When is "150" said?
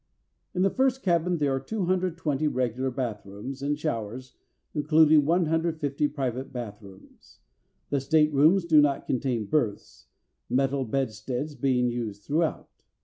5.25-6.07